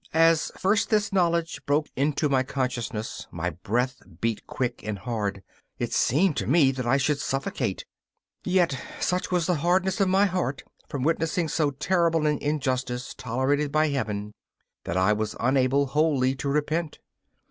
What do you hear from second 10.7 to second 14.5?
from witnessing so terrible an injustice tolerated by Heaven,